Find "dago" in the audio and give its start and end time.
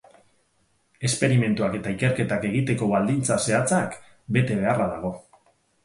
4.97-5.19